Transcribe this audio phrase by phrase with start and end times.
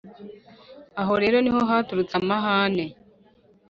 [1.01, 2.85] Aho rero ni ho haturutse amahame